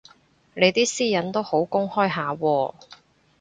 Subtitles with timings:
[0.55, 2.73] 你啲私隱都好公開下喎